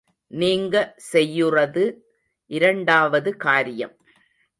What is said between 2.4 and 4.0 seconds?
இரண்டாவது காரியம்.